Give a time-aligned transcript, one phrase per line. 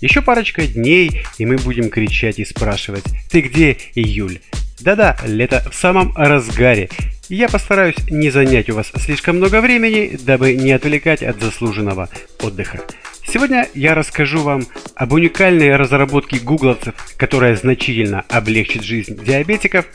[0.00, 4.40] Еще парочка дней, и мы будем кричать и спрашивать «Ты где, июль?»
[4.78, 6.90] Да-да, лето в самом разгаре.
[7.30, 12.10] Я постараюсь не занять у вас слишком много времени, дабы не отвлекать от заслуженного
[12.42, 12.80] отдыха.
[13.28, 14.62] Сегодня я расскажу вам
[14.94, 19.86] об уникальной разработке гугловцев, которая значительно облегчит жизнь диабетиков,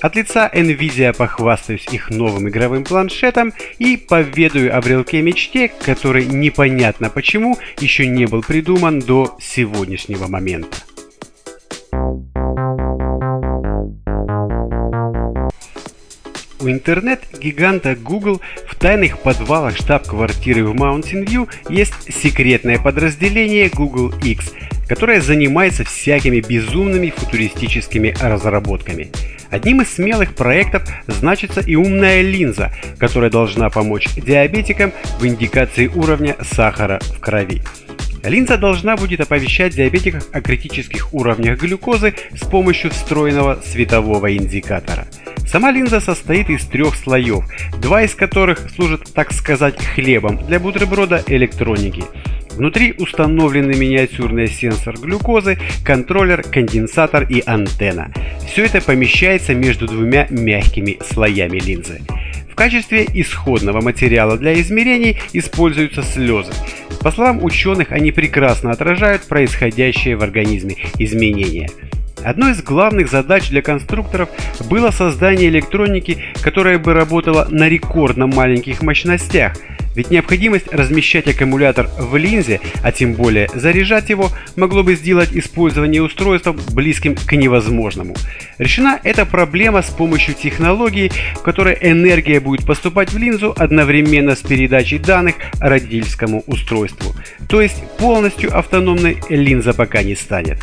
[0.00, 7.58] от лица Nvidia похвастаюсь их новым игровым планшетом и поведаю о брелке-мечте, который непонятно почему
[7.80, 10.78] еще не был придуман до сегодняшнего момента.
[16.62, 18.42] У интернет-гиганта Google
[18.80, 24.54] тайных подвалах штаб-квартиры в View есть секретное подразделение Google X,
[24.88, 29.10] которое занимается всякими безумными футуристическими разработками.
[29.50, 36.36] Одним из смелых проектов значится и умная линза, которая должна помочь диабетикам в индикации уровня
[36.40, 37.62] сахара в крови.
[38.22, 45.06] Линза должна будет оповещать диабетиков о критических уровнях глюкозы с помощью встроенного светового индикатора–
[45.50, 47.44] Сама линза состоит из трех слоев,
[47.82, 52.04] два из которых служат, так сказать, хлебом для бутерброда электроники.
[52.52, 58.12] Внутри установлены миниатюрный сенсор глюкозы, контроллер, конденсатор и антенна.
[58.46, 62.00] Все это помещается между двумя мягкими слоями линзы.
[62.60, 66.52] Качестве исходного материала для измерений используются слезы.
[67.00, 71.70] По словам ученых, они прекрасно отражают происходящее в организме изменения.
[72.24, 74.28] Одной из главных задач для конструкторов
[74.68, 79.54] было создание электроники, которая бы работала на рекордно маленьких мощностях,
[79.94, 86.00] ведь необходимость размещать аккумулятор в линзе, а тем более заряжать его, могло бы сделать использование
[86.00, 88.14] устройства близким к невозможному.
[88.58, 94.40] Решена эта проблема с помощью технологии, в которой энергия будет поступать в линзу одновременно с
[94.40, 97.14] передачей данных родительскому устройству.
[97.48, 100.58] То есть полностью автономной линза пока не станет.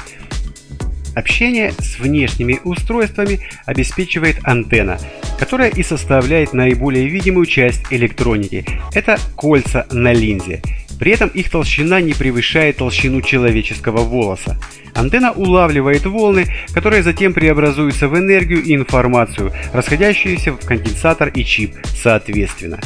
[1.17, 4.99] Общение с внешними устройствами обеспечивает антенна,
[5.39, 8.63] которая и составляет наиболее видимую часть электроники.
[8.93, 10.61] Это кольца на линзе.
[10.99, 14.59] При этом их толщина не превышает толщину человеческого волоса.
[14.93, 21.73] Антенна улавливает волны, которые затем преобразуются в энергию и информацию, расходящиеся в конденсатор и чип
[21.95, 22.79] соответственно.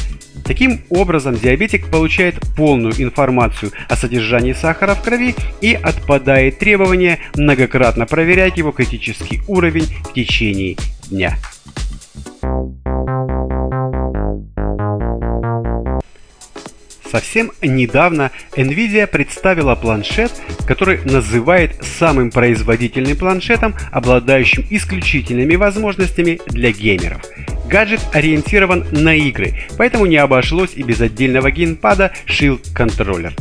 [0.43, 8.05] Таким образом, диабетик получает полную информацию о содержании сахара в крови и отпадает требование многократно
[8.05, 10.77] проверять его критический уровень в течение
[11.09, 11.37] дня.
[17.11, 20.31] Совсем недавно Nvidia представила планшет,
[20.65, 27.21] который называет самым производительным планшетом, обладающим исключительными возможностями для геймеров.
[27.71, 33.31] Гаджет ориентирован на игры, поэтому не обошлось и без отдельного геймпада Shield Controller.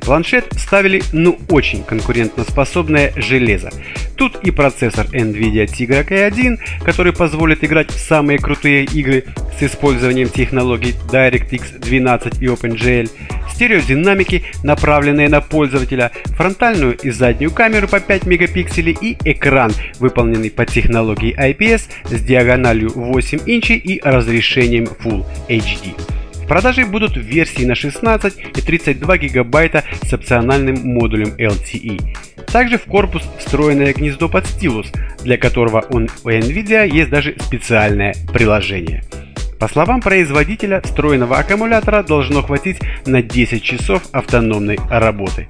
[0.00, 3.70] Планшет ставили ну очень конкурентоспособное железо.
[4.16, 9.24] Тут и процессор NVIDIA Tegra K1, который позволит играть в самые крутые игры
[9.56, 13.10] с использованием технологий DirectX 12 и OpenGL,
[13.56, 20.66] стереодинамики, направленные на пользователя, фронтальную и заднюю камеру по 5 мегапикселей и экран, выполненный по
[20.66, 25.94] технологии IPS с диагональю 8 инчей и разрешением Full HD.
[26.44, 31.98] В продаже будут версии на 16 и 32 гигабайта с опциональным модулем LTE.
[32.52, 34.92] Также в корпус встроенное гнездо под стилус,
[35.24, 39.02] для которого у NVIDIA есть даже специальное приложение.
[39.58, 45.48] По словам производителя, встроенного аккумулятора должно хватить на 10 часов автономной работы.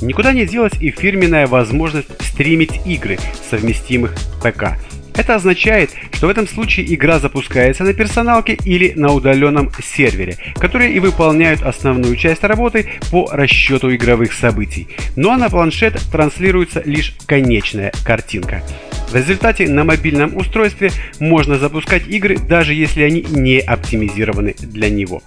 [0.00, 3.18] Никуда не делась и фирменная возможность стримить игры,
[3.48, 4.76] совместимых ПК.
[5.16, 10.92] Это означает, что в этом случае игра запускается на персоналке или на удаленном сервере, которые
[10.92, 14.88] и выполняют основную часть работы по расчету игровых событий.
[15.14, 18.62] Ну а на планшет транслируется лишь конечная картинка.
[19.08, 20.90] В результате на мобильном устройстве
[21.20, 25.22] можно запускать игры, даже если они не оптимизированы для него.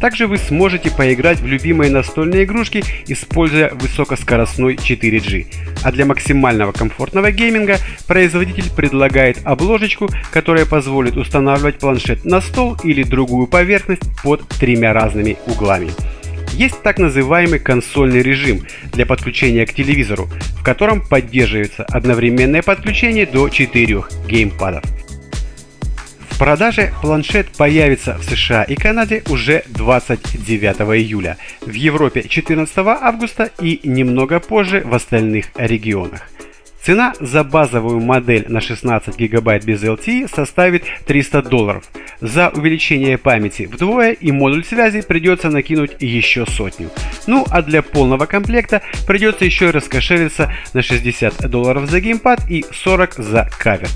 [0.00, 5.46] Также вы сможете поиграть в любимые настольные игрушки, используя высокоскоростной 4G.
[5.82, 7.76] А для максимального комфортного гейминга
[8.06, 15.36] производитель предлагает обложечку, которая позволит устанавливать планшет на стол или другую поверхность под тремя разными
[15.46, 15.90] углами.
[16.60, 20.28] Есть так называемый консольный режим для подключения к телевизору,
[20.58, 24.84] в котором поддерживается одновременное подключение до 4 геймпадов.
[26.28, 33.48] В продаже планшет появится в США и Канаде уже 29 июля, в Европе 14 августа
[33.58, 36.28] и немного позже в остальных регионах.
[36.82, 41.84] Цена за базовую модель на 16 гигабайт без LTE составит 300 долларов.
[42.20, 46.90] За увеличение памяти вдвое и модуль связи придется накинуть еще сотню.
[47.26, 53.14] Ну а для полного комплекта придется еще раскошелиться на 60 долларов за геймпад и 40
[53.14, 53.88] за кавер.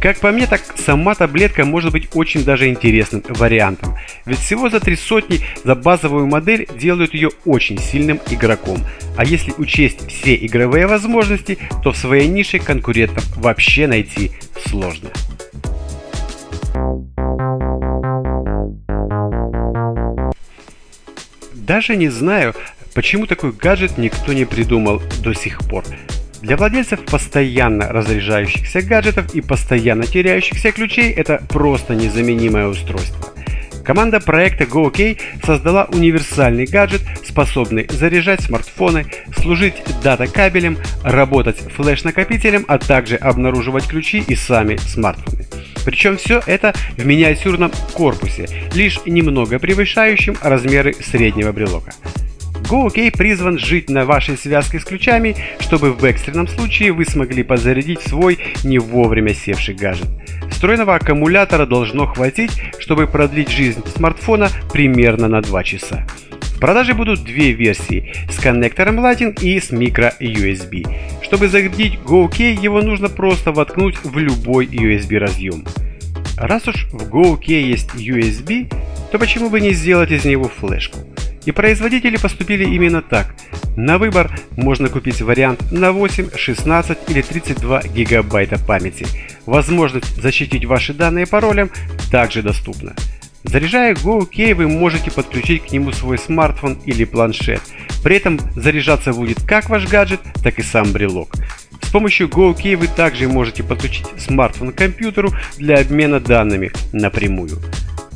[0.00, 3.96] Как по мне, так сама таблетка может быть очень даже интересным вариантом.
[4.24, 8.78] Ведь всего за три сотни за базовую модель делают ее очень сильным игроком.
[9.16, 14.32] А если учесть все игровые возможности, то в своей нише конкурентов вообще найти
[14.66, 15.10] сложно.
[21.52, 22.54] Даже не знаю,
[22.94, 25.84] почему такой гаджет никто не придумал до сих пор.
[26.46, 33.32] Для владельцев постоянно разряжающихся гаджетов и постоянно теряющихся ключей это просто незаменимое устройство.
[33.84, 39.06] Команда проекта GoOK создала универсальный гаджет, способный заряжать смартфоны,
[39.36, 45.46] служить дата-кабелем, работать флеш-накопителем, а также обнаруживать ключи и сами смартфоны.
[45.84, 51.92] Причем все это в миниатюрном корпусе, лишь немного превышающим размеры среднего брелока.
[52.62, 58.00] GoOK призван жить на вашей связке с ключами, чтобы в экстренном случае вы смогли подзарядить
[58.02, 60.08] свой не вовремя севший гаджет.
[60.50, 66.06] Встроенного аккумулятора должно хватить, чтобы продлить жизнь смартфона примерно на 2 часа.
[66.56, 70.86] В продаже будут две версии с коннектором Lightning и с micro-USB.
[71.22, 75.66] Чтобы зарядить GoOK, его нужно просто воткнуть в любой USB разъем.
[76.38, 78.72] Раз уж в GoOK есть USB,
[79.12, 80.98] то почему бы не сделать из него флешку?
[81.46, 83.34] И производители поступили именно так.
[83.76, 89.06] На выбор можно купить вариант на 8, 16 или 32 гигабайта памяти.
[89.46, 91.70] Возможность защитить ваши данные паролем
[92.10, 92.94] также доступна.
[93.44, 97.62] Заряжая GoOK, вы можете подключить к нему свой смартфон или планшет.
[98.02, 101.32] При этом заряжаться будет как ваш гаджет, так и сам брелок.
[101.80, 107.60] С помощью GoOK вы также можете подключить смартфон к компьютеру для обмена данными напрямую.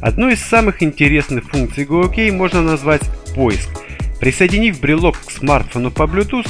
[0.00, 3.02] Одной из самых интересных функций GoOK можно назвать
[3.34, 3.68] поиск.
[4.20, 6.46] Присоединив брелок к смартфону по Bluetooth,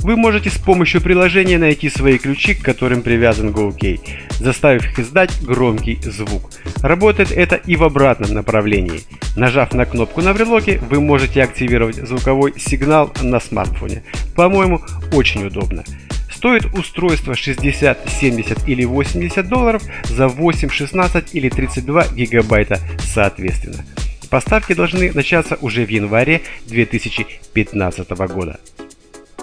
[0.00, 3.98] вы можете с помощью приложения найти свои ключи, к которым привязан GoOK,
[4.38, 6.50] заставив их издать громкий звук.
[6.82, 9.00] Работает это и в обратном направлении.
[9.36, 14.02] Нажав на кнопку на брелоке, вы можете активировать звуковой сигнал на смартфоне.
[14.36, 14.82] По-моему,
[15.12, 15.84] очень удобно.
[16.30, 23.82] Стоит устройство 60, 70 или 80 долларов за 8, 16 или 32 гигабайта соответственно.
[24.30, 28.60] Поставки должны начаться уже в январе 2015 года.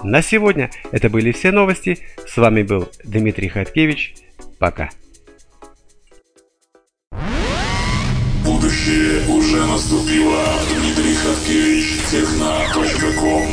[0.02, 1.98] На сегодня это были все новости.
[2.26, 4.14] С вами был Дмитрий Хаткевич.
[4.58, 4.90] Пока.
[8.44, 10.44] Будущее уже наступило.
[10.70, 13.52] Дмитрий Хаткевич, техно.ком